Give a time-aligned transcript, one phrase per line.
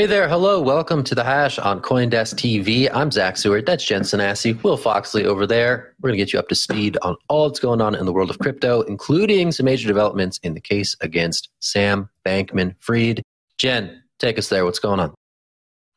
[0.00, 2.88] Hey there, hello, welcome to the Hash on CoinDesk TV.
[2.90, 5.94] I'm Zach Seward, that's Jen Sanasie, Will Foxley over there.
[6.00, 8.12] We're going to get you up to speed on all that's going on in the
[8.14, 13.22] world of crypto, including some major developments in the case against Sam Bankman Fried.
[13.58, 14.64] Jen, take us there.
[14.64, 15.12] What's going on?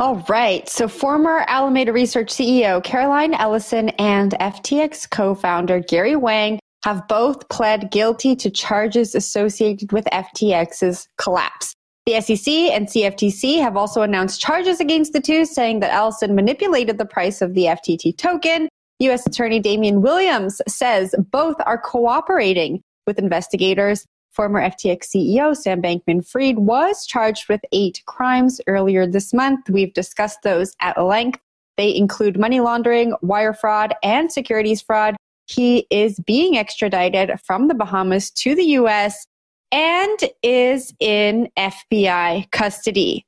[0.02, 0.68] All right.
[0.68, 7.48] So, former Alameda Research CEO Caroline Ellison and FTX co founder Gary Wang have both
[7.48, 11.74] pled guilty to charges associated with FTX's collapse.
[12.06, 16.98] The SEC and CFTC have also announced charges against the two, saying that Ellison manipulated
[16.98, 18.68] the price of the FTT token.
[19.00, 19.26] U.S.
[19.26, 24.06] Attorney Damian Williams says both are cooperating with investigators.
[24.32, 29.70] Former FTX CEO Sam Bankman Fried was charged with eight crimes earlier this month.
[29.70, 31.40] We've discussed those at length.
[31.78, 35.16] They include money laundering, wire fraud, and securities fraud.
[35.46, 39.26] He is being extradited from the Bahamas to the U.S
[39.74, 43.26] and is in FBI custody.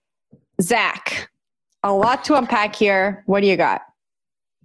[0.62, 1.30] Zach,
[1.84, 3.24] a lot to unpack here.
[3.26, 3.82] What do you got?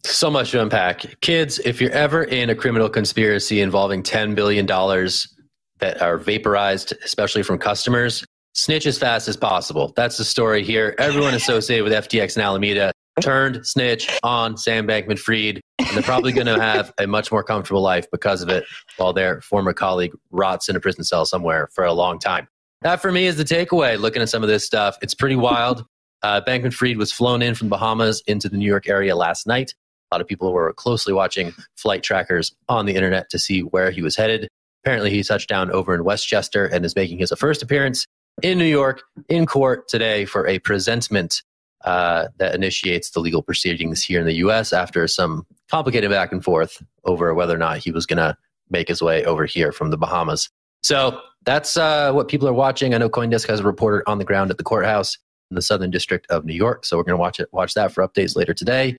[0.04, 1.20] So much to unpack.
[1.20, 7.42] Kids, if you're ever in a criminal conspiracy involving $10 billion that are vaporized, especially
[7.42, 8.24] from customers,
[8.54, 9.92] snitch as fast as possible.
[9.96, 10.94] That's the story here.
[10.98, 12.92] Everyone associated with FTX and Alameda
[13.24, 17.42] turned snitch on Sam Bankman Fried, and they're probably going to have a much more
[17.42, 18.64] comfortable life because of it
[18.96, 22.48] while their former colleague rots in a prison cell somewhere for a long time.
[22.82, 24.96] That for me is the takeaway looking at some of this stuff.
[25.02, 25.84] It's pretty wild.
[26.22, 29.72] Uh, Bankman Fried was flown in from Bahamas into the New York area last night.
[30.10, 33.90] A lot of people were closely watching flight trackers on the internet to see where
[33.90, 34.46] he was headed.
[34.84, 38.04] Apparently, he touched down over in Westchester and is making his first appearance
[38.42, 41.42] in New York in court today for a presentment
[41.84, 44.72] uh, that initiates the legal proceedings here in the U.S.
[44.72, 48.36] after some complicated back and forth over whether or not he was going to
[48.70, 50.50] make his way over here from the Bahamas.
[50.82, 52.94] So that's uh, what people are watching.
[52.94, 55.18] I know CoinDesk has a reporter on the ground at the courthouse
[55.50, 57.92] in the Southern District of New York, so we're going to watch it, watch that
[57.92, 58.96] for updates later today.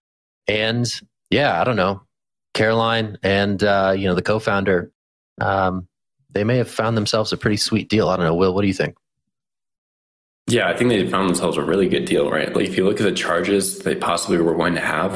[0.47, 0.87] And
[1.29, 2.01] yeah, I don't know,
[2.53, 4.91] Caroline and uh, you know the co-founder,
[5.39, 5.87] um,
[6.31, 8.09] they may have found themselves a pretty sweet deal.
[8.09, 8.53] I don't know, Will.
[8.53, 8.95] What do you think?
[10.47, 12.53] Yeah, I think they found themselves a really good deal, right?
[12.53, 15.13] Like if you look at the charges they possibly were going to have,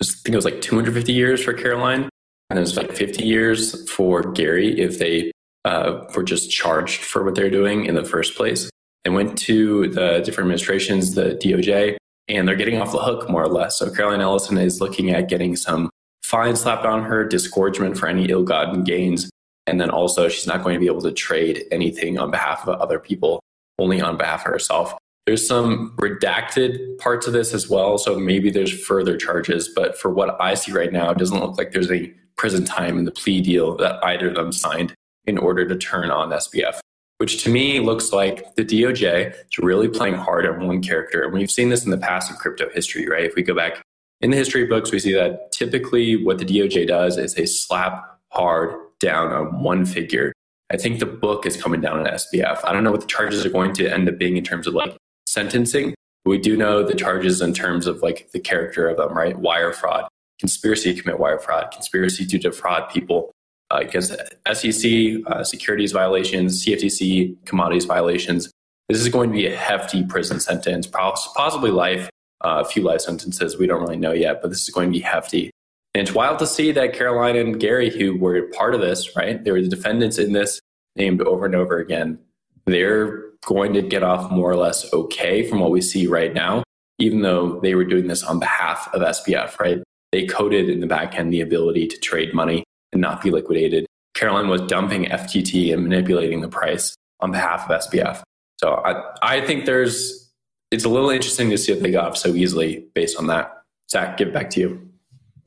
[0.00, 2.08] I think it was like 250 years for Caroline,
[2.50, 5.32] and it was like 50 years for Gary if they
[5.64, 8.70] uh, were just charged for what they're doing in the first place.
[9.04, 11.96] They went to the different administrations, the DOJ,
[12.28, 13.78] and they're getting off the hook more or less.
[13.78, 15.90] So Caroline Ellison is looking at getting some
[16.22, 19.30] fines slapped on her, disgorgement for any ill-gotten gains,
[19.66, 22.80] and then also she's not going to be able to trade anything on behalf of
[22.80, 23.40] other people
[23.78, 24.94] only on behalf of herself.
[25.26, 27.98] There's some redacted parts of this as well.
[27.98, 29.68] So maybe there's further charges.
[29.68, 32.98] But for what I see right now, it doesn't look like there's any prison time
[32.98, 34.94] in the plea deal that either of them signed
[35.26, 36.78] in order to turn on SBF,
[37.18, 41.22] which to me looks like the DOJ is really playing hard on one character.
[41.24, 43.24] And we've seen this in the past in crypto history, right?
[43.24, 43.82] If we go back
[44.22, 48.02] in the history books, we see that typically what the DOJ does is they slap
[48.30, 50.32] hard down on one figure
[50.70, 52.60] I think the book is coming down on SBF.
[52.64, 54.74] I don't know what the charges are going to end up being in terms of
[54.74, 55.94] like sentencing.
[56.26, 59.38] We do know the charges in terms of like the character of them, right?
[59.38, 63.32] Wire fraud, conspiracy to commit wire fraud, conspiracy to defraud people,
[63.70, 64.12] uh, against
[64.52, 64.90] SEC
[65.26, 68.50] uh, securities violations, CFTC commodities violations.
[68.88, 72.08] This is going to be a hefty prison sentence, possibly life,
[72.42, 73.58] uh, a few life sentences.
[73.58, 75.50] We don't really know yet, but this is going to be hefty.
[75.94, 79.42] And it's wild to see that Caroline and Gary, who were part of this, right?
[79.42, 80.60] They were the defendants in this,
[80.96, 82.18] named over and over again.
[82.66, 86.62] They're going to get off more or less okay from what we see right now,
[86.98, 89.82] even though they were doing this on behalf of SBF, right?
[90.12, 93.86] They coded in the back end the ability to trade money and not be liquidated.
[94.14, 98.22] Caroline was dumping FTT and manipulating the price on behalf of SBF.
[98.58, 100.30] So I, I think there's,
[100.70, 103.62] it's a little interesting to see if they got off so easily based on that.
[103.90, 104.87] Zach, give it back to you.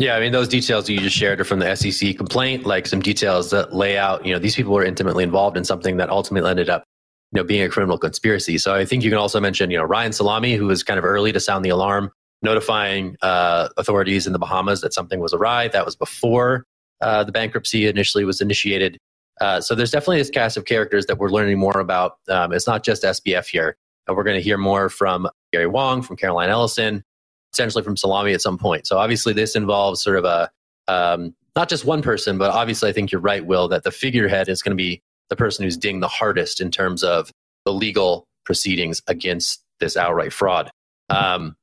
[0.01, 3.01] Yeah, I mean those details you just shared are from the SEC complaint, like some
[3.01, 6.49] details that lay out, you know, these people were intimately involved in something that ultimately
[6.49, 6.83] ended up,
[7.31, 8.57] you know, being a criminal conspiracy.
[8.57, 11.05] So I think you can also mention, you know, Ryan Salame, who was kind of
[11.05, 12.09] early to sound the alarm,
[12.41, 15.67] notifying uh, authorities in the Bahamas that something was awry.
[15.67, 16.65] That was before
[17.01, 18.97] uh, the bankruptcy initially was initiated.
[19.39, 22.13] Uh, so there's definitely this cast of characters that we're learning more about.
[22.27, 23.77] Um, it's not just SBF here.
[24.07, 27.03] And we're going to hear more from Gary Wang, from Caroline Ellison,
[27.53, 28.87] essentially from Salame at some point.
[28.87, 30.49] So obviously, this involves sort of a
[30.87, 34.49] um, not just one person, but obviously, I think you're right, Will, that the figurehead
[34.49, 37.31] is going to be the person who's dinged the hardest in terms of
[37.65, 40.71] the legal proceedings against this outright fraud.
[41.09, 41.55] Um,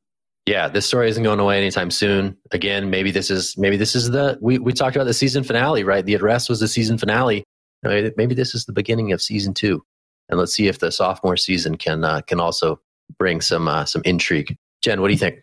[0.47, 2.37] yeah, this story isn't going away anytime soon.
[2.53, 5.85] Again, maybe this is maybe this is the we we talked about the season finale,
[5.85, 6.05] right?
[6.05, 7.45] The arrest was the season finale.
[7.83, 9.85] Maybe this is the beginning of season two,
[10.29, 12.81] and let's see if the sophomore season can uh, can also
[13.19, 14.57] bring some uh, some intrigue.
[14.83, 15.43] Jen, what do you think?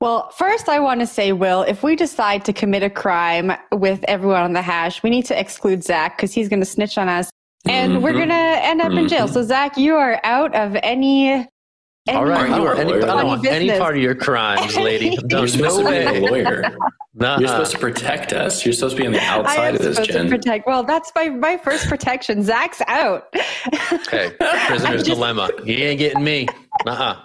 [0.00, 4.04] Well, first, I want to say, Will, if we decide to commit a crime with
[4.06, 7.08] everyone on the hash, we need to exclude Zach because he's going to snitch on
[7.08, 7.30] us
[7.66, 8.02] and mm-hmm.
[8.02, 8.98] we're going to end up mm-hmm.
[8.98, 9.24] in jail.
[9.24, 9.34] Mm-hmm.
[9.34, 11.30] So, Zach, you are out of any.
[11.30, 11.46] any
[12.08, 15.18] All right, you are any, I don't want any part of your crimes, lady.
[15.30, 16.62] You're supposed to be a lawyer.
[17.14, 17.40] Nuh-uh.
[17.40, 18.64] You're supposed to protect us.
[18.64, 20.28] You're supposed to be on the outside of this, Jen.
[20.28, 20.66] protect.
[20.66, 22.44] Well, that's my, my first protection.
[22.44, 23.34] Zach's out.
[23.92, 25.50] okay, prisoner's just, dilemma.
[25.64, 26.46] He ain't getting me.
[26.86, 27.20] Uh-uh.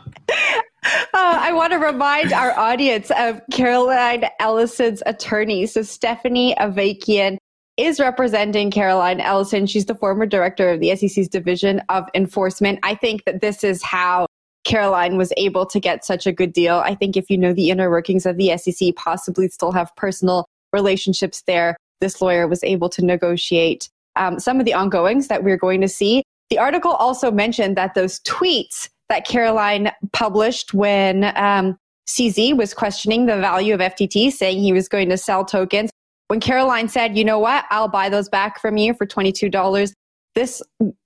[0.86, 5.66] Uh, I want to remind our audience of Caroline Ellison's attorney.
[5.66, 7.38] So Stephanie Avakian
[7.78, 9.66] is representing Caroline Ellison.
[9.66, 12.80] She's the former director of the SEC's Division of Enforcement.
[12.84, 14.28] I think that this is how
[14.64, 16.78] Caroline was able to get such a good deal.
[16.78, 20.46] I think if you know the inner workings of the SEC, possibly still have personal
[20.72, 25.58] relationships there, this lawyer was able to negotiate um, some of the ongoings that we're
[25.58, 26.24] going to see.
[26.50, 31.78] The article also mentioned that those tweets that Caroline published when um,
[32.08, 35.92] CZ was questioning the value of FTT, saying he was going to sell tokens.
[36.30, 37.66] When Caroline said, "You know what?
[37.70, 39.94] I'll buy those back from you for twenty two dollars,"
[40.34, 40.64] this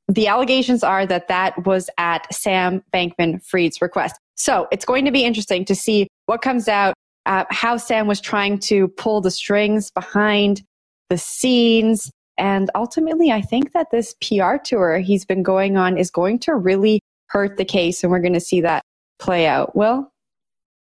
[0.08, 4.16] the allegations are that that was at Sam Bankman Fried's request.
[4.36, 6.94] So it's going to be interesting to see what comes out,
[7.26, 10.62] uh, how Sam was trying to pull the strings behind
[11.10, 12.10] the scenes.
[12.38, 16.56] And ultimately, I think that this PR tour he's been going on is going to
[16.56, 18.84] really hurt the case, and we're going to see that
[19.20, 19.76] play out.
[19.76, 20.12] Will?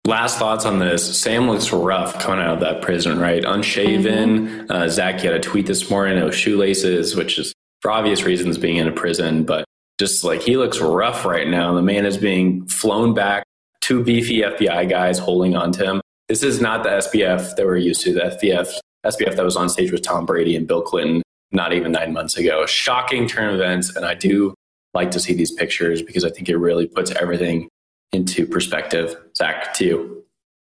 [0.05, 1.19] Last thoughts on this.
[1.19, 3.43] Sam looks rough coming out of that prison, right?
[3.43, 4.47] Unshaven.
[4.47, 4.71] Mm-hmm.
[4.71, 8.77] Uh, Zach had a tweet this morning, no shoelaces, which is for obvious reasons being
[8.77, 9.65] in a prison, but
[9.99, 11.73] just like he looks rough right now.
[11.73, 13.45] The man is being flown back,
[13.81, 16.01] two beefy FBI guys holding on to him.
[16.27, 18.71] This is not the SBF that we're used to, the FBF,
[19.05, 22.37] SBF that was on stage with Tom Brady and Bill Clinton not even nine months
[22.37, 22.65] ago.
[22.65, 24.53] Shocking turn of events, and I do
[24.95, 27.69] like to see these pictures because I think it really puts everything
[28.11, 29.15] into perspective.
[29.35, 30.25] Zach, to you.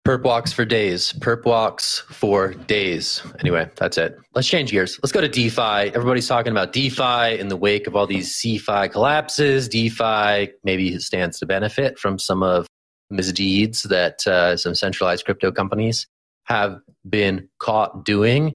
[0.06, 1.12] Perp walks for days.
[1.14, 3.22] Perp walks for days.
[3.40, 4.16] Anyway, that's it.
[4.34, 5.00] Let's change gears.
[5.02, 5.60] Let's go to DeFi.
[5.94, 9.68] Everybody's talking about DeFi in the wake of all these CeFi collapses.
[9.68, 12.68] DeFi maybe stands to benefit from some of
[13.10, 16.06] misdeeds that uh, some centralized crypto companies
[16.44, 18.52] have been caught doing.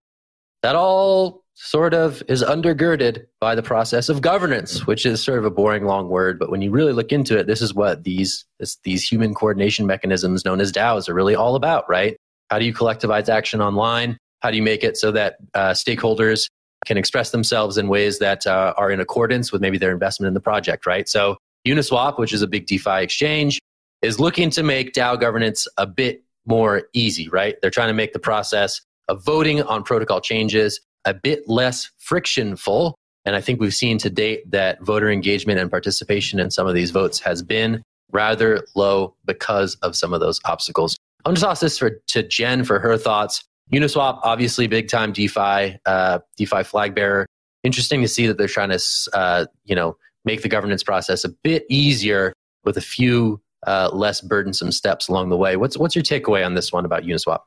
[0.64, 5.46] That all sort of is undergirded by the process of governance, which is sort of
[5.46, 6.40] a boring long word.
[6.40, 9.86] But when you really look into it, this is what these this, these human coordination
[9.86, 12.18] mechanisms known as DAOs are really all about, right?
[12.50, 14.18] How do you collectivize action online?
[14.42, 16.48] How do you make it so that uh, stakeholders
[16.86, 20.34] can express themselves in ways that uh, are in accordance with maybe their investment in
[20.34, 21.08] the project, right?
[21.08, 23.60] So Uniswap, which is a big DeFi exchange,
[24.02, 27.56] is looking to make DAO governance a bit more easy, right?
[27.62, 32.96] They're trying to make the process of voting on protocol changes a bit less frictionful.
[33.26, 36.74] And I think we've seen to date that voter engagement and participation in some of
[36.74, 40.98] these votes has been rather low because of some of those obstacles.
[41.26, 43.44] I'm to toss this for, to Jen for her thoughts.
[43.72, 47.26] Uniswap, obviously big time DeFi, uh, DeFi flag bearer.
[47.64, 48.80] Interesting to see that they're trying to,
[49.14, 54.22] uh, you know, make the governance process a bit easier with a few uh, less
[54.22, 55.56] burdensome steps along the way.
[55.56, 57.40] What's what's your takeaway on this one about Uniswap?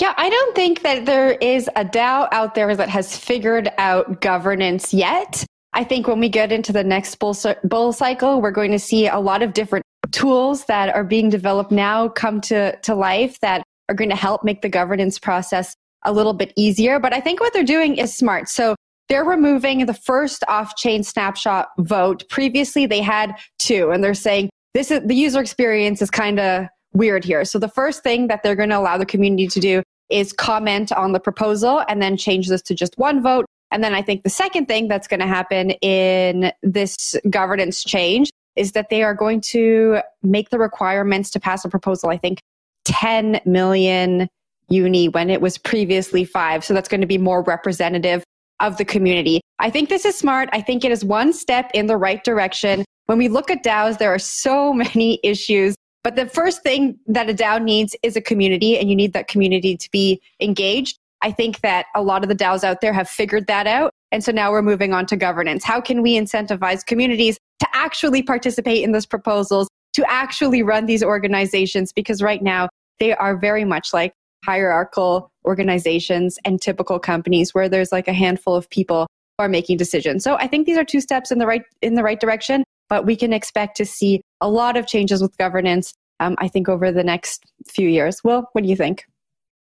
[0.00, 4.20] Yeah, I don't think that there is a DAO out there that has figured out
[4.20, 5.44] governance yet.
[5.72, 9.08] I think when we get into the next bull, bull cycle, we're going to see
[9.08, 13.64] a lot of different tools that are being developed now come to, to life that
[13.88, 15.74] are going to help make the governance process
[16.04, 17.00] a little bit easier.
[17.00, 18.48] But I think what they're doing is smart.
[18.48, 18.76] So
[19.08, 22.22] they're removing the first off chain snapshot vote.
[22.28, 26.66] Previously, they had two, and they're saying this is the user experience is kind of
[26.92, 27.44] weird here.
[27.44, 30.92] So the first thing that they're going to allow the community to do is comment
[30.92, 33.46] on the proposal and then change this to just one vote.
[33.70, 38.30] And then I think the second thing that's going to happen in this governance change
[38.56, 42.40] is that they are going to make the requirements to pass a proposal, I think
[42.86, 44.28] 10 million
[44.68, 46.64] uni when it was previously five.
[46.64, 48.24] So that's going to be more representative
[48.60, 49.40] of the community.
[49.58, 50.48] I think this is smart.
[50.52, 52.84] I think it is one step in the right direction.
[53.06, 55.74] When we look at DAOs, there are so many issues.
[56.04, 59.28] But the first thing that a DAO needs is a community, and you need that
[59.28, 60.98] community to be engaged.
[61.22, 63.90] I think that a lot of the DAOs out there have figured that out.
[64.12, 65.64] And so now we're moving on to governance.
[65.64, 71.02] How can we incentivize communities to actually participate in those proposals, to actually run these
[71.02, 71.92] organizations?
[71.92, 72.68] Because right now
[73.00, 74.12] they are very much like
[74.44, 79.76] hierarchical organizations and typical companies where there's like a handful of people who are making
[79.76, 80.22] decisions.
[80.22, 83.04] So I think these are two steps in the right in the right direction, but
[83.04, 85.94] we can expect to see a lot of changes with governance.
[86.20, 88.22] Um, I think over the next few years.
[88.24, 89.04] Well, what do you think?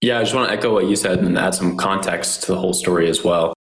[0.01, 2.59] Yeah, I just want to echo what you said and add some context to the
[2.59, 3.53] whole story as well.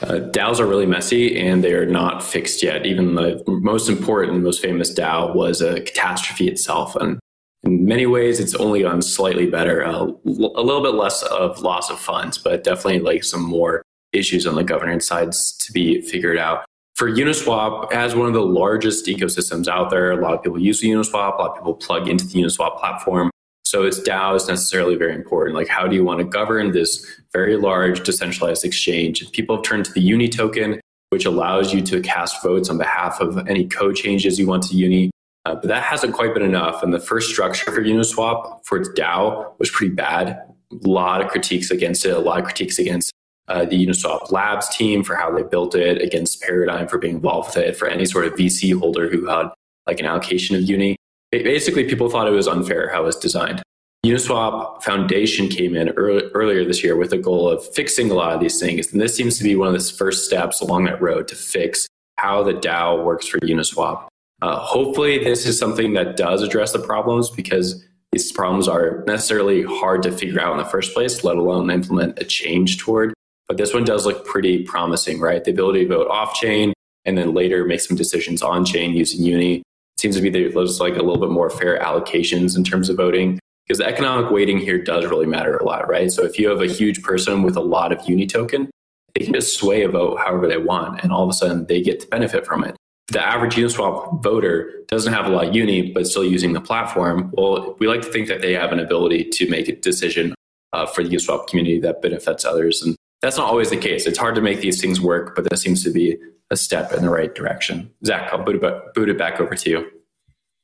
[0.00, 2.84] Uh, DAOs are really messy and they are not fixed yet.
[2.84, 6.96] Even the most important, most famous DAO was a catastrophe itself.
[6.96, 7.20] And
[7.62, 9.84] in many ways, it's only gotten slightly better.
[9.84, 13.82] Uh, a little bit less of loss of funds, but definitely like some more
[14.12, 16.64] issues on the governance sides to be figured out.
[16.94, 20.80] For Uniswap, as one of the largest ecosystems out there, a lot of people use
[20.80, 23.30] Uniswap, a lot of people plug into the Uniswap platform.
[23.64, 25.56] So its DAO is necessarily very important.
[25.56, 29.28] Like, how do you want to govern this very large decentralized exchange?
[29.32, 33.20] People have turned to the Uni token, which allows you to cast votes on behalf
[33.20, 35.10] of any code changes you want to Uni.
[35.46, 36.84] Uh, but that hasn't quite been enough.
[36.84, 40.28] And the first structure for Uniswap for its DAO was pretty bad.
[40.70, 43.12] A lot of critiques against it, a lot of critiques against
[43.48, 47.54] uh, the Uniswap Labs team for how they built it, against Paradigm for being involved
[47.54, 49.48] with it, for any sort of VC holder who had
[49.86, 50.96] like an allocation of Uni
[51.42, 53.62] basically people thought it was unfair how it was designed.
[54.04, 58.34] Uniswap Foundation came in early, earlier this year with a goal of fixing a lot
[58.34, 58.92] of these things.
[58.92, 61.88] And this seems to be one of the first steps along that road to fix
[62.16, 64.06] how the DAO works for Uniswap.
[64.42, 67.82] Uh, hopefully, this is something that does address the problems because
[68.12, 72.18] these problems are necessarily hard to figure out in the first place, let alone implement
[72.18, 73.14] a change toward.
[73.48, 75.42] But this one does look pretty promising, right?
[75.42, 76.72] The ability to vote off chain
[77.04, 79.62] and then later make some decisions on chain using Uni
[79.98, 83.38] seems to be there's like a little bit more fair allocations in terms of voting
[83.66, 86.12] because the economic weighting here does really matter a lot, right?
[86.12, 88.70] So if you have a huge person with a lot of uni token,
[89.14, 91.80] they can just sway a vote however they want, and all of a sudden they
[91.80, 92.76] get to benefit from it.
[93.08, 97.30] The average Uniswap voter doesn't have a lot of uni, but still using the platform.
[97.34, 100.34] Well, we like to think that they have an ability to make a decision
[100.72, 104.06] uh, for the Uniswap community that benefits others, and that's not always the case.
[104.06, 106.18] It's hard to make these things work, but that seems to be
[106.50, 107.90] a step in the right direction.
[108.04, 109.90] Zach, I'll boot it back, boot it back over to you.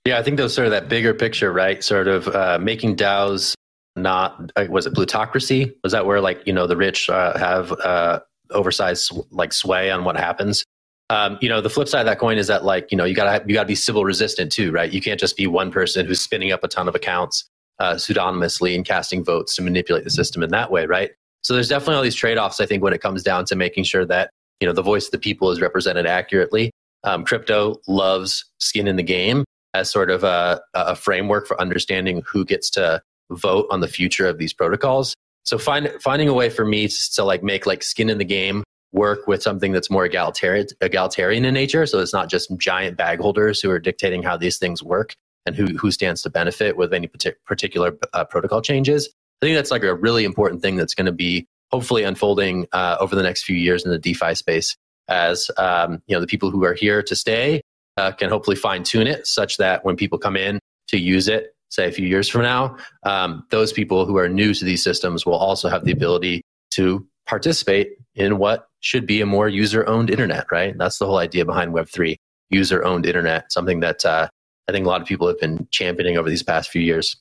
[0.04, 1.82] Yeah, I think those sort of that bigger picture, right?
[1.82, 3.54] Sort of uh, making DAOs
[3.96, 5.74] not uh, was it plutocracy?
[5.82, 10.04] Was that where like you know the rich uh, have uh, oversized like sway on
[10.04, 10.64] what happens?
[11.08, 13.14] Um, you know, the flip side of that coin is that like you know you
[13.14, 14.92] gotta you gotta be Sybil resistant too, right?
[14.92, 17.48] You can't just be one person who's spinning up a ton of accounts
[17.78, 21.10] uh, pseudonymously and casting votes to manipulate the system in that way, right?
[21.42, 22.60] So there's definitely all these trade offs.
[22.60, 24.30] I think when it comes down to making sure that
[24.60, 26.70] you know the voice of the people is represented accurately.
[27.02, 32.22] Um, crypto loves skin in the game as sort of a, a framework for understanding
[32.26, 35.14] who gets to vote on the future of these protocols.
[35.44, 38.24] So find, finding a way for me to, to like make like skin in the
[38.24, 41.86] game work with something that's more egalitarian, egalitarian in nature.
[41.86, 45.14] So it's not just giant bag holders who are dictating how these things work
[45.46, 47.08] and who, who stands to benefit with any
[47.46, 49.08] particular uh, protocol changes.
[49.40, 52.96] I think that's like a really important thing that's going to be hopefully unfolding uh,
[53.00, 54.76] over the next few years in the DeFi space
[55.08, 57.62] as um, you know the people who are here to stay
[57.96, 61.54] uh, can hopefully fine tune it such that when people come in to use it,
[61.70, 65.24] say a few years from now, um, those people who are new to these systems
[65.24, 70.10] will also have the ability to participate in what should be a more user owned
[70.10, 70.76] internet, right?
[70.76, 72.16] That's the whole idea behind Web3
[72.50, 74.28] user owned internet, something that uh,
[74.68, 77.16] I think a lot of people have been championing over these past few years.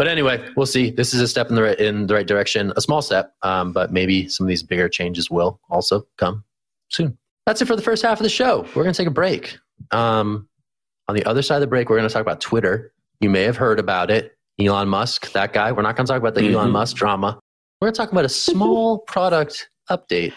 [0.00, 0.88] But anyway, we'll see.
[0.88, 3.70] This is a step in the right, in the right direction, a small step, um,
[3.74, 6.42] but maybe some of these bigger changes will also come
[6.88, 7.18] soon.
[7.44, 8.64] That's it for the first half of the show.
[8.74, 9.58] We're going to take a break.
[9.90, 10.48] Um,
[11.06, 12.94] on the other side of the break, we're going to talk about Twitter.
[13.20, 14.38] You may have heard about it.
[14.58, 15.70] Elon Musk, that guy.
[15.70, 16.54] We're not going to talk about the mm-hmm.
[16.54, 17.38] Elon Musk drama.
[17.82, 20.32] We're going to talk about a small product update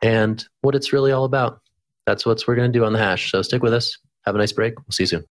[0.00, 1.60] and what it's really all about.
[2.06, 3.32] That's what we're going to do on the hash.
[3.32, 3.98] So stick with us.
[4.26, 4.78] Have a nice break.
[4.78, 5.24] We'll see you soon.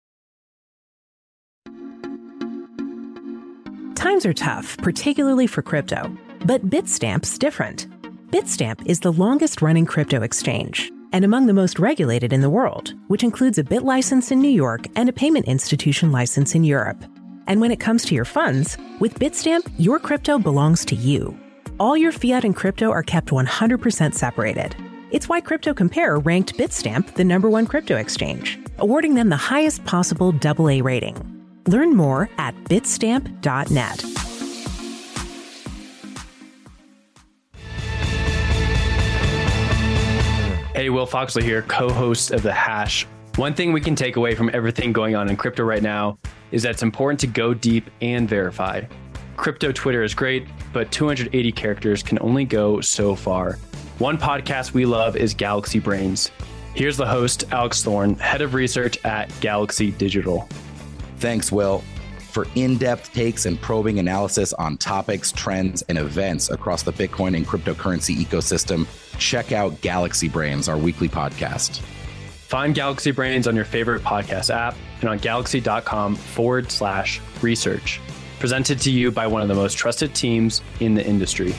[4.00, 6.10] Times are tough, particularly for crypto.
[6.46, 7.86] But Bitstamp's different.
[8.32, 12.94] Bitstamp is the longest running crypto exchange and among the most regulated in the world,
[13.08, 17.04] which includes a BitLicense in New York and a payment institution license in Europe.
[17.48, 21.38] And when it comes to your funds, with Bitstamp, your crypto belongs to you.
[21.78, 24.78] All your fiat and crypto are kept 100% separated.
[25.12, 29.84] It's why Crypto Compare ranked Bitstamp the number one crypto exchange, awarding them the highest
[29.84, 31.39] possible AA rating.
[31.70, 34.02] Learn more at bitstamp.net.
[40.76, 43.06] Hey, Will Foxley here, co host of The Hash.
[43.36, 46.18] One thing we can take away from everything going on in crypto right now
[46.52, 48.82] is that it's important to go deep and verify.
[49.38, 53.60] Crypto Twitter is great, but 280 characters can only go so far.
[54.00, 56.32] One podcast we love is Galaxy Brains.
[56.74, 60.50] Here's the host, Alex Thorn, head of research at Galaxy Digital.
[61.20, 61.84] Thanks, Will.
[62.32, 67.36] For in depth takes and probing analysis on topics, trends, and events across the Bitcoin
[67.36, 71.80] and cryptocurrency ecosystem, check out Galaxy Brains, our weekly podcast.
[71.80, 78.00] Find Galaxy Brains on your favorite podcast app and on galaxy.com forward slash research.
[78.40, 81.54] Presented to you by one of the most trusted teams in the industry.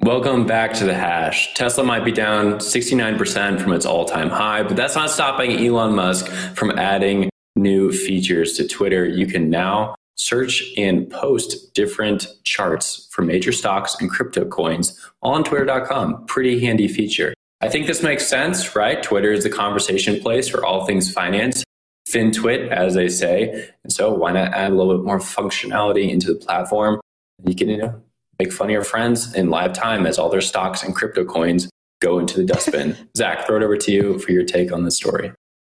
[0.00, 1.54] Welcome back to the hash.
[1.54, 5.94] Tesla might be down 69% from its all time high, but that's not stopping Elon
[5.94, 9.06] Musk from adding new features to Twitter.
[9.06, 15.44] You can now search and post different charts for major stocks and crypto coins on
[15.44, 16.26] twitter.com.
[16.26, 17.34] Pretty handy feature.
[17.60, 19.02] I think this makes sense, right?
[19.02, 21.64] Twitter is the conversation place for all things finance,
[22.10, 23.70] FinTwit, as they say.
[23.84, 27.00] And so why not add a little bit more functionality into the platform?
[27.44, 28.02] You can, you know,
[28.38, 31.70] make fun of your friends in live time as all their stocks and crypto coins
[32.00, 32.96] go into the dustbin.
[33.16, 35.32] Zach, throw it over to you for your take on this story.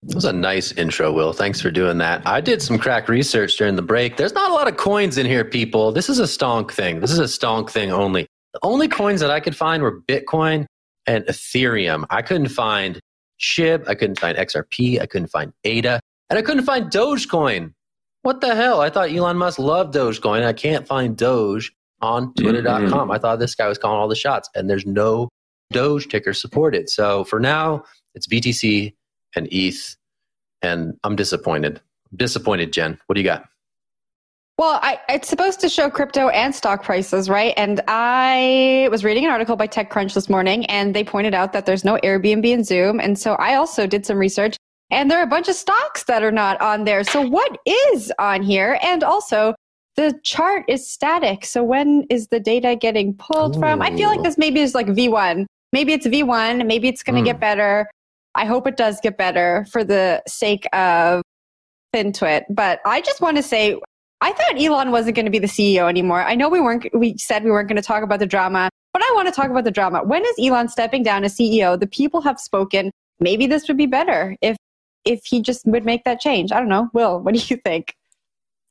[0.07, 1.31] That was a nice intro, Will.
[1.31, 2.25] Thanks for doing that.
[2.27, 4.17] I did some crack research during the break.
[4.17, 5.91] There's not a lot of coins in here, people.
[5.91, 6.99] This is a stonk thing.
[6.99, 8.27] This is a stonk thing only.
[8.53, 10.65] The only coins that I could find were Bitcoin
[11.07, 12.05] and Ethereum.
[12.09, 12.99] I couldn't find
[13.39, 13.87] SHIB.
[13.87, 14.99] I couldn't find XRP.
[15.01, 15.99] I couldn't find ADA.
[16.29, 17.73] And I couldn't find Dogecoin.
[18.23, 18.81] What the hell?
[18.81, 20.45] I thought Elon Musk loved Dogecoin.
[20.45, 22.89] I can't find Doge on Twitter.com.
[22.89, 23.11] Mm-hmm.
[23.11, 25.29] I thought this guy was calling all the shots, and there's no
[25.71, 26.89] Doge ticker supported.
[26.89, 27.83] So for now,
[28.15, 28.93] it's BTC
[29.35, 29.95] and ETH,
[30.61, 31.81] and I'm disappointed.
[32.15, 32.99] disappointed, Jen.
[33.07, 33.45] What do you got?
[34.59, 37.55] Well, I, it's supposed to show crypto and stock prices, right?
[37.57, 41.65] And I was reading an article by TechCrunch this morning, and they pointed out that
[41.65, 42.99] there's no Airbnb and Zoom.
[42.99, 44.55] And so I also did some research,
[44.91, 47.03] and there are a bunch of stocks that are not on there.
[47.03, 48.77] So what is on here?
[48.83, 49.55] And also,
[49.95, 51.45] the chart is static.
[51.45, 53.59] So when is the data getting pulled Ooh.
[53.59, 53.81] from?
[53.81, 55.45] I feel like this maybe is like V1.
[55.71, 56.65] Maybe it's V1.
[56.67, 57.25] Maybe it's going to mm.
[57.25, 57.89] get better.
[58.35, 61.21] I hope it does get better for the sake of
[61.93, 62.45] FinTwit.
[62.49, 63.79] But I just want to say,
[64.21, 66.23] I thought Elon wasn't going to be the CEO anymore.
[66.23, 69.01] I know we weren't, we said we weren't going to talk about the drama, but
[69.01, 70.03] I want to talk about the drama.
[70.03, 71.79] When is Elon stepping down as CEO?
[71.79, 72.91] The people have spoken.
[73.19, 74.57] Maybe this would be better if,
[75.05, 76.51] if he just would make that change.
[76.51, 76.89] I don't know.
[76.93, 77.93] Will, what do you think?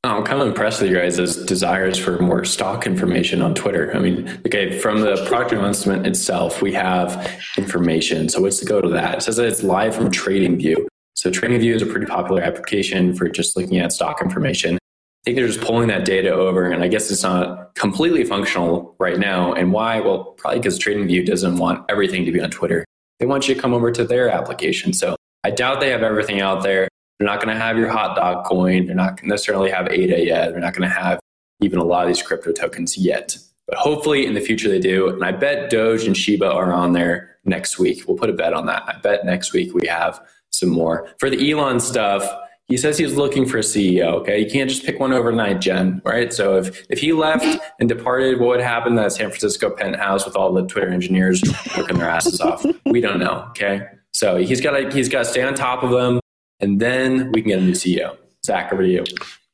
[0.04, 3.94] Oh, I'm kind of impressed with your guys' desires for more stock information on Twitter.
[3.94, 8.28] I mean, okay, from the product announcement itself, we have information.
[8.28, 9.18] So let's go to that.
[9.18, 10.88] It says that it's live from TradingView.
[11.14, 14.74] So TradingView is a pretty popular application for just looking at stock information.
[14.74, 14.78] I
[15.24, 19.20] think they're just pulling that data over, and I guess it's not completely functional right
[19.20, 19.52] now.
[19.52, 20.00] And why?
[20.00, 22.84] Well, probably because TradingView doesn't want everything to be on Twitter.
[23.20, 24.94] They want you to come over to their application.
[24.94, 26.88] So I doubt they have everything out there.
[27.22, 28.86] They're not going to have your hot dog coin.
[28.86, 30.50] They're not necessarily have ADA yet.
[30.50, 31.20] They're not going to have
[31.60, 33.38] even a lot of these crypto tokens yet.
[33.68, 35.08] But hopefully in the future they do.
[35.08, 38.02] And I bet Doge and Shiba are on there next week.
[38.08, 38.82] We'll put a bet on that.
[38.88, 41.10] I bet next week we have some more.
[41.20, 42.28] For the Elon stuff,
[42.66, 44.14] he says he's looking for a CEO.
[44.14, 46.02] Okay, you can't just pick one overnight, Jen.
[46.04, 46.32] Right?
[46.32, 47.46] So if if he left
[47.78, 48.96] and departed, what would happen?
[48.96, 51.40] That San Francisco penthouse with all the Twitter engineers
[51.76, 52.66] working their asses off.
[52.84, 53.46] We don't know.
[53.50, 53.82] Okay,
[54.12, 56.18] so he's got to he's got to stay on top of them
[56.62, 58.16] and then we can get a new CEO.
[58.44, 59.04] Zach, over to you.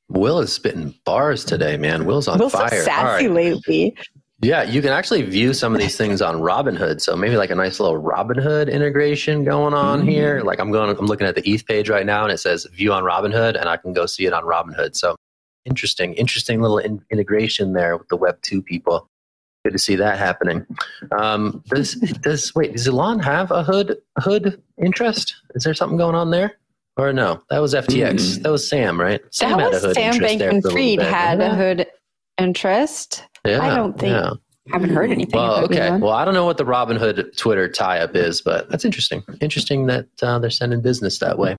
[0.08, 2.04] Will is spitting bars today, man.
[2.04, 2.68] Will's on Will's fire.
[2.70, 3.34] So sassy right.
[3.34, 3.96] lately.
[4.40, 7.00] Yeah, you can actually view some of these things on Robinhood.
[7.00, 10.08] So maybe like a nice little Robinhood integration going on mm-hmm.
[10.08, 10.42] here.
[10.44, 12.92] Like I'm going, I'm looking at the ETH page right now, and it says view
[12.92, 14.94] on Robinhood, and I can go see it on Robinhood.
[14.94, 15.16] So
[15.64, 19.08] interesting, interesting little in- integration there with the Web two people.
[19.64, 20.64] Good to see that happening.
[21.18, 22.72] Um, does does wait?
[22.72, 25.34] Does Elon have a hood hood interest?
[25.56, 26.56] Is there something going on there?
[26.98, 28.14] Or no, that was FTX.
[28.14, 28.42] Mm.
[28.42, 29.20] That was Sam, right?
[29.30, 31.86] Sam that was Sam Bankman Fried had a hood
[32.38, 33.24] interest.
[33.46, 34.12] Yeah, I don't think.
[34.12, 34.32] Yeah.
[34.70, 35.40] I haven't heard anything.
[35.40, 35.96] Well, okay.
[35.96, 39.22] Well, I don't know what the Robinhood Twitter tie-up is, but that's interesting.
[39.40, 41.56] Interesting that uh, they're sending business that way.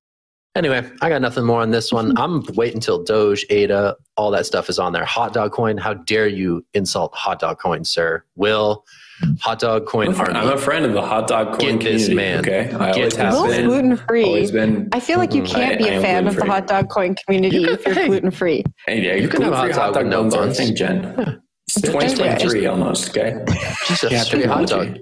[0.56, 2.16] Anyway, I got nothing more on this one.
[2.20, 5.06] I'm waiting until Doge, ADA, all that stuff is on there.
[5.06, 5.78] Hot dog coin.
[5.78, 8.24] How dare you insult hot dog coin, sir?
[8.36, 8.86] Will
[9.22, 9.36] Mm-hmm.
[9.36, 12.40] hot dog coin I'm, I'm a friend of the hot dog coin Get this man.
[12.40, 13.66] Okay, I always have been.
[13.66, 14.50] gluten free.
[14.50, 15.56] Been, I feel like you mm-hmm.
[15.56, 18.32] can't I, be a fan of the hot dog coin community you if you're gluten
[18.32, 18.64] free.
[18.88, 20.58] Hey, yeah, you, you can have hot dog, dog no buns.
[20.58, 21.04] Thing, Jen.
[21.04, 21.36] Yeah.
[21.68, 23.10] It's 2023 almost.
[23.10, 23.44] Okay,
[23.88, 24.98] Jesus, yeah, hot dog.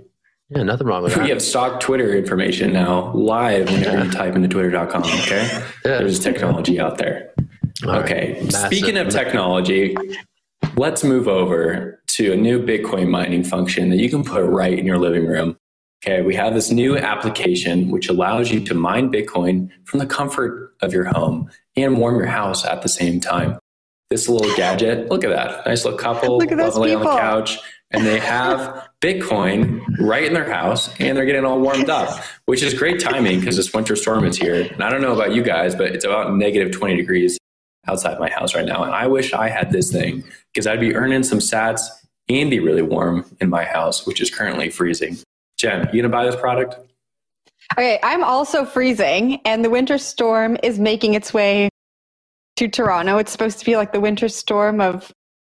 [0.50, 1.24] Yeah, nothing wrong with that.
[1.24, 4.04] We have stock Twitter information now live whenever yeah.
[4.06, 5.04] you type into twitter.com.
[5.04, 5.48] Okay.
[5.52, 5.62] Yeah.
[5.84, 7.34] There's technology out there.
[7.86, 8.40] All okay.
[8.42, 8.54] Right.
[8.54, 9.96] Speaking of technology,
[10.78, 14.88] let's move over to a new Bitcoin mining function that you can put right in
[14.88, 15.56] your living room.
[16.04, 16.24] Okay.
[16.24, 20.94] We have this new application which allows you to mine Bitcoin from the comfort of
[20.94, 23.60] your home and warm your house at the same time.
[24.10, 25.68] This little gadget, look at that.
[25.68, 27.60] Nice little couple look at those on the couch
[27.92, 32.64] and they have Bitcoin right in their house and they're getting all warmed up, which
[32.64, 34.68] is great timing because this winter storm is here.
[34.72, 37.38] And I don't know about you guys, but it's about negative 20 degrees
[37.88, 38.84] outside my house right now.
[38.84, 41.82] And I wish I had this thing because I'd be earning some sats
[42.30, 45.18] and be really warm in my house, which is currently freezing.
[45.58, 46.78] Jen, you gonna buy this product?
[47.74, 51.70] Okay, I'm also freezing, and the winter storm is making its way
[52.56, 53.18] to Toronto.
[53.18, 55.12] It's supposed to be like the winter storm of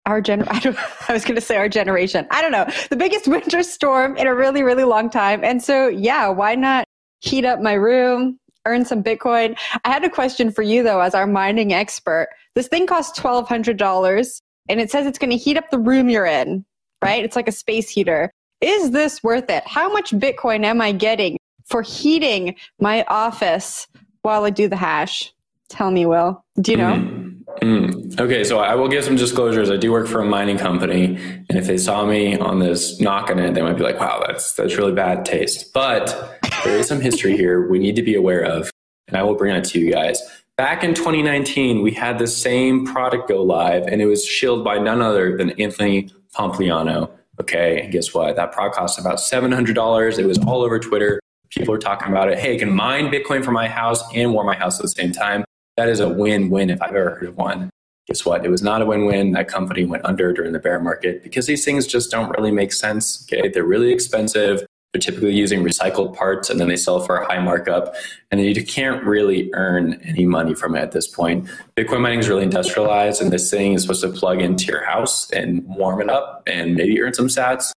[0.06, 0.78] our gen I, don't,
[1.10, 2.28] I was going to say our generation.
[2.32, 2.66] I don't know.
[2.90, 5.44] The biggest winter storm in a really really long time.
[5.44, 6.86] And so yeah, why not
[7.20, 9.58] heat up my room, earn some bitcoin?
[9.84, 12.30] I had a question for you though as our mining expert.
[12.56, 16.26] This thing costs $1200 and it says it's going to heat up the room you're
[16.26, 16.66] in,
[17.04, 17.24] right?
[17.24, 18.32] It's like a space heater.
[18.62, 19.64] Is this worth it?
[19.66, 23.88] How much bitcoin am I getting for heating my office
[24.22, 25.34] while I do the hash?
[25.70, 26.44] Tell me, Will.
[26.60, 26.94] Do you know?
[26.94, 27.28] Mm-hmm.
[27.62, 28.20] Mm.
[28.20, 29.70] Okay, so I will give some disclosures.
[29.70, 31.18] I do work for a mining company,
[31.50, 34.54] and if they saw me on this knocking it, they might be like, "Wow, that's
[34.54, 38.44] that's really bad taste." But there is some history here we need to be aware
[38.44, 38.70] of,
[39.08, 40.22] and I will bring it to you guys.
[40.58, 44.80] Back in 2019, we had the same product go live, and it was shilled by
[44.80, 47.12] none other than Anthony Pompliano.
[47.40, 48.36] Okay, and guess what?
[48.36, 50.18] That product cost about $700.
[50.18, 51.20] It was all over Twitter.
[51.52, 52.40] People were talking about it.
[52.40, 55.12] Hey, I can mine Bitcoin from my house and warm my house at the same
[55.12, 55.46] time.
[55.76, 57.70] That is a win win if I've ever heard of one.
[58.08, 58.44] Guess what?
[58.44, 59.34] It was not a win win.
[59.34, 62.74] That company went under during the bear market because these things just don't really make
[62.74, 63.28] sense.
[63.32, 63.48] Okay.
[63.48, 64.66] They're really expensive.
[64.98, 67.94] They're typically using recycled parts and then they sell for a high markup.
[68.32, 71.48] And you can't really earn any money from it at this point.
[71.76, 75.30] Bitcoin mining is really industrialized and this thing is supposed to plug into your house
[75.30, 77.74] and warm it up and maybe earn some sats.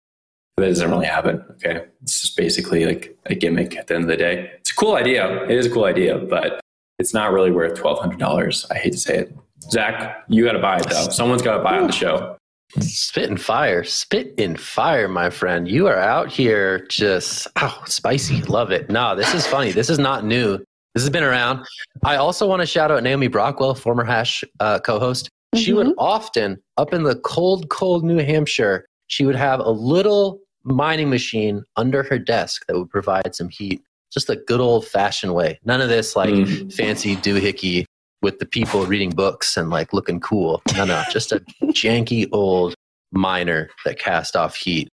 [0.57, 1.45] But that doesn't really happen.
[1.51, 1.85] Okay.
[2.01, 4.49] It's just basically like a gimmick at the end of the day.
[4.57, 5.43] It's a cool idea.
[5.43, 6.59] It is a cool idea, but
[6.97, 8.65] it's not really worth twelve hundred dollars.
[8.71, 9.37] I hate to say it.
[9.69, 11.09] Zach, you got to buy it though.
[11.09, 12.35] Someone's got to buy on the show.
[12.79, 15.67] Spit and fire, spit in fire, my friend.
[15.67, 18.41] You are out here just oh, spicy.
[18.43, 18.89] Love it.
[18.89, 19.71] No, this is funny.
[19.71, 20.57] This is not new.
[20.93, 21.65] This has been around.
[22.03, 25.25] I also want to shout out Naomi Brockwell, former Hash uh, co-host.
[25.27, 25.63] Mm-hmm.
[25.63, 25.99] She would mm-hmm.
[25.99, 28.85] often up in the cold, cold New Hampshire.
[29.07, 33.81] She would have a little mining machine under her desk that would provide some heat
[34.11, 35.59] just a good old fashioned way.
[35.63, 36.71] None of this like mm.
[36.73, 37.85] fancy doohickey
[38.21, 40.61] with the people reading books and like looking cool.
[40.75, 42.75] No, no, just a janky old
[43.11, 44.87] miner that cast off heat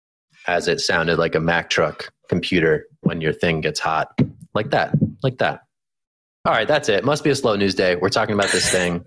[0.48, 4.10] as it sounded like a Mack truck computer when your thing gets hot.
[4.54, 5.62] Like that, like that.
[6.46, 7.04] All right, that's it.
[7.04, 7.96] Must be a slow news day.
[7.96, 9.04] We're talking about this thing,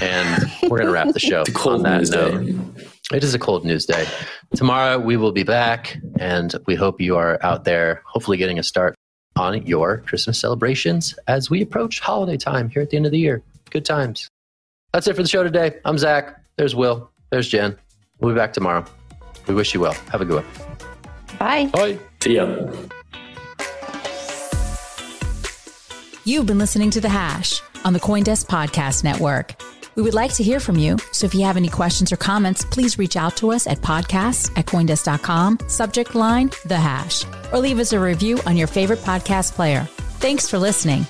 [0.00, 2.46] and we're going to wrap the show on that note.
[2.46, 2.86] Day.
[3.12, 4.06] It is a cold news day.
[4.54, 8.62] Tomorrow we will be back, and we hope you are out there, hopefully getting a
[8.62, 8.94] start
[9.36, 13.18] on your Christmas celebrations as we approach holiday time here at the end of the
[13.18, 13.42] year.
[13.70, 14.28] Good times.
[14.92, 15.78] That's it for the show today.
[15.84, 16.36] I'm Zach.
[16.56, 17.10] There's Will.
[17.30, 17.76] There's Jen.
[18.18, 18.84] We'll be back tomorrow.
[19.46, 19.94] We wish you well.
[20.10, 20.78] Have a good one.
[21.38, 21.66] Bye.
[21.66, 21.98] Bye.
[22.20, 22.46] See ya.
[26.24, 29.54] You've been listening to The Hash on the Coindesk Podcast Network.
[29.96, 30.96] We would like to hear from you.
[31.12, 34.56] So if you have any questions or comments, please reach out to us at podcasts
[34.56, 39.52] at coindesk.com, subject line, the hash, or leave us a review on your favorite podcast
[39.52, 39.88] player.
[40.20, 41.06] Thanks for listening.